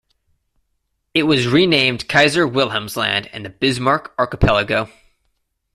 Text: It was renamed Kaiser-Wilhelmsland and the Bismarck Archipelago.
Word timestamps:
It 1.13 1.21
was 1.27 1.45
renamed 1.47 2.07
Kaiser-Wilhelmsland 2.09 3.27
and 3.31 3.45
the 3.45 3.51
Bismarck 3.51 4.15
Archipelago. 4.17 4.89